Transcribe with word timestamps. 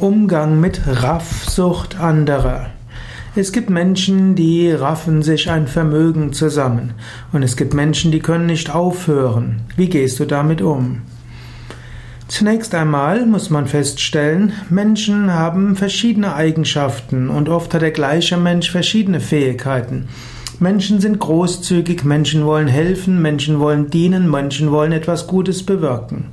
Umgang 0.00 0.60
mit 0.60 0.80
Raffsucht 0.86 2.00
anderer. 2.00 2.70
Es 3.36 3.52
gibt 3.52 3.68
Menschen, 3.68 4.34
die 4.34 4.72
raffen 4.72 5.22
sich 5.22 5.50
ein 5.50 5.66
Vermögen 5.66 6.32
zusammen. 6.32 6.94
Und 7.32 7.42
es 7.42 7.54
gibt 7.54 7.74
Menschen, 7.74 8.10
die 8.10 8.20
können 8.20 8.46
nicht 8.46 8.74
aufhören. 8.74 9.60
Wie 9.76 9.90
gehst 9.90 10.18
du 10.18 10.24
damit 10.24 10.62
um? 10.62 11.02
Zunächst 12.28 12.74
einmal 12.74 13.26
muss 13.26 13.50
man 13.50 13.66
feststellen, 13.66 14.54
Menschen 14.70 15.34
haben 15.34 15.76
verschiedene 15.76 16.34
Eigenschaften 16.34 17.28
und 17.28 17.50
oft 17.50 17.74
hat 17.74 17.82
der 17.82 17.90
gleiche 17.90 18.38
Mensch 18.38 18.70
verschiedene 18.70 19.20
Fähigkeiten. 19.20 20.08
Menschen 20.60 21.00
sind 21.00 21.18
großzügig, 21.18 22.04
Menschen 22.04 22.46
wollen 22.46 22.68
helfen, 22.68 23.20
Menschen 23.20 23.60
wollen 23.60 23.90
dienen, 23.90 24.30
Menschen 24.30 24.70
wollen 24.70 24.92
etwas 24.92 25.26
Gutes 25.26 25.66
bewirken. 25.66 26.26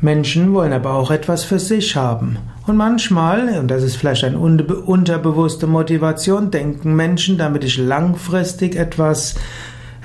Menschen 0.00 0.54
wollen 0.54 0.72
aber 0.72 0.94
auch 0.94 1.10
etwas 1.10 1.44
für 1.44 1.58
sich 1.58 1.94
haben. 1.94 2.38
Und 2.66 2.76
manchmal, 2.76 3.58
und 3.58 3.68
das 3.68 3.82
ist 3.82 3.96
vielleicht 3.96 4.24
eine 4.24 4.38
unterbewusste 4.38 5.66
Motivation, 5.66 6.50
denken 6.50 6.94
Menschen, 6.96 7.36
damit 7.36 7.64
ich 7.64 7.76
langfristig 7.76 8.76
etwas 8.76 9.34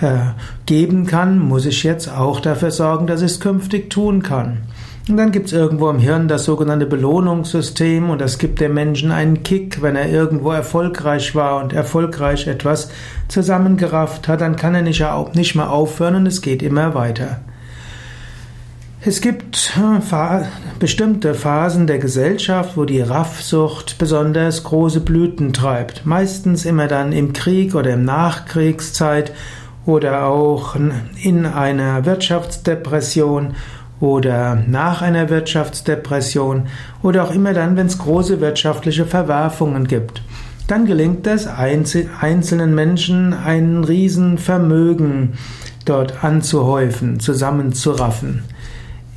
äh, 0.01 0.17
geben 0.65 1.05
kann, 1.05 1.39
muss 1.39 1.65
ich 1.65 1.83
jetzt 1.83 2.09
auch 2.11 2.41
dafür 2.41 2.71
sorgen, 2.71 3.07
dass 3.07 3.21
ich 3.21 3.31
es 3.31 3.39
künftig 3.39 3.89
tun 3.89 4.21
kann. 4.21 4.63
Und 5.07 5.17
dann 5.17 5.31
gibt 5.31 5.47
es 5.47 5.53
irgendwo 5.53 5.89
im 5.89 5.99
Hirn 5.99 6.27
das 6.27 6.45
sogenannte 6.45 6.87
Belohnungssystem 6.87 8.09
und 8.09 8.19
das 8.19 8.39
gibt 8.39 8.59
dem 8.59 8.73
Menschen 8.73 9.11
einen 9.11 9.43
Kick, 9.43 9.81
wenn 9.83 9.95
er 9.95 10.09
irgendwo 10.09 10.51
erfolgreich 10.51 11.35
war 11.35 11.63
und 11.63 11.73
erfolgreich 11.73 12.47
etwas 12.47 12.89
zusammengerafft 13.27 14.27
hat, 14.27 14.41
dann 14.41 14.55
kann 14.55 14.73
er 14.73 14.81
nicht, 14.81 15.05
nicht 15.35 15.55
mehr 15.55 15.71
aufhören 15.71 16.15
und 16.15 16.25
es 16.25 16.41
geht 16.41 16.63
immer 16.63 16.95
weiter. 16.95 17.41
Es 19.07 19.21
gibt 19.21 19.71
äh, 19.77 20.43
bestimmte 20.79 21.35
Phasen 21.35 21.85
der 21.85 21.99
Gesellschaft, 21.99 22.75
wo 22.75 22.85
die 22.85 23.01
Raffsucht 23.01 23.99
besonders 23.99 24.63
große 24.63 24.99
Blüten 24.99 25.53
treibt. 25.53 26.07
Meistens 26.07 26.65
immer 26.65 26.87
dann 26.87 27.11
im 27.11 27.31
Krieg 27.31 27.75
oder 27.75 27.93
im 27.93 28.03
Nachkriegszeit 28.03 29.31
oder 29.85 30.25
auch 30.25 30.75
in 31.21 31.45
einer 31.45 32.03
Wirtschaftsdepression 32.05 33.53
oder 33.99 34.55
nach 34.67 35.03
einer 35.03 35.29
Wirtschaftsdepression 35.29 36.65
oder 37.03 37.25
auch 37.25 37.31
immer 37.31 37.53
dann, 37.53 37.77
wenn 37.77 37.85
es 37.85 37.99
große 37.99 38.41
wirtschaftliche 38.41 39.05
Verwerfungen 39.05 39.85
gibt. 39.85 40.23
Dann 40.67 40.87
gelingt 40.87 41.27
es 41.27 41.45
einzelnen 41.45 42.73
Menschen 42.73 43.35
ein 43.35 43.83
Riesenvermögen 43.83 45.33
dort 45.85 46.23
anzuhäufen, 46.23 47.19
zusammenzuraffen. 47.19 48.41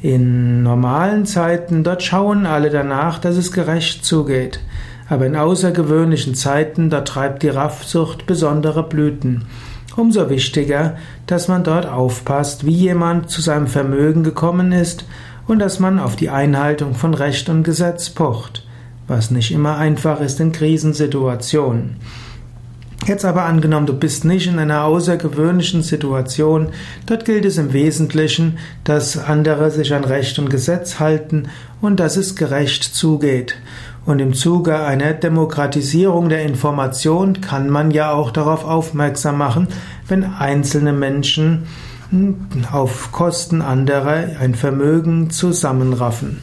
In 0.00 0.62
normalen 0.62 1.26
Zeiten, 1.26 1.82
dort 1.82 2.04
schauen 2.04 2.46
alle 2.46 2.70
danach, 2.70 3.18
dass 3.18 3.36
es 3.36 3.50
gerecht 3.50 4.04
zugeht. 4.04 4.60
Aber 5.08 5.26
in 5.26 5.34
außergewöhnlichen 5.34 6.36
Zeiten, 6.36 6.88
da 6.88 7.00
treibt 7.00 7.42
die 7.42 7.48
Raffsucht 7.48 8.26
besondere 8.26 8.84
Blüten. 8.84 9.46
Umso 9.96 10.30
wichtiger, 10.30 10.96
dass 11.26 11.48
man 11.48 11.64
dort 11.64 11.86
aufpasst, 11.86 12.64
wie 12.64 12.74
jemand 12.74 13.30
zu 13.30 13.40
seinem 13.40 13.66
Vermögen 13.66 14.22
gekommen 14.22 14.70
ist 14.70 15.04
und 15.48 15.58
dass 15.58 15.80
man 15.80 15.98
auf 15.98 16.14
die 16.14 16.30
Einhaltung 16.30 16.94
von 16.94 17.14
Recht 17.14 17.48
und 17.48 17.64
Gesetz 17.64 18.10
pocht, 18.10 18.64
was 19.08 19.32
nicht 19.32 19.50
immer 19.50 19.78
einfach 19.78 20.20
ist 20.20 20.38
in 20.38 20.52
Krisensituationen. 20.52 21.96
Jetzt 23.08 23.24
aber 23.24 23.44
angenommen, 23.44 23.86
du 23.86 23.94
bist 23.94 24.26
nicht 24.26 24.48
in 24.48 24.58
einer 24.58 24.84
außergewöhnlichen 24.84 25.82
Situation, 25.82 26.68
dort 27.06 27.24
gilt 27.24 27.46
es 27.46 27.56
im 27.56 27.72
Wesentlichen, 27.72 28.58
dass 28.84 29.16
andere 29.16 29.70
sich 29.70 29.94
an 29.94 30.04
Recht 30.04 30.38
und 30.38 30.50
Gesetz 30.50 31.00
halten 31.00 31.48
und 31.80 32.00
dass 32.00 32.18
es 32.18 32.36
gerecht 32.36 32.84
zugeht. 32.84 33.54
Und 34.04 34.18
im 34.18 34.34
Zuge 34.34 34.80
einer 34.80 35.14
Demokratisierung 35.14 36.28
der 36.28 36.42
Information 36.42 37.40
kann 37.40 37.70
man 37.70 37.92
ja 37.92 38.12
auch 38.12 38.30
darauf 38.30 38.66
aufmerksam 38.66 39.38
machen, 39.38 39.68
wenn 40.06 40.24
einzelne 40.24 40.92
Menschen 40.92 41.62
hm, 42.10 42.36
auf 42.70 43.10
Kosten 43.10 43.62
anderer 43.62 44.36
ein 44.38 44.54
Vermögen 44.54 45.30
zusammenraffen. 45.30 46.42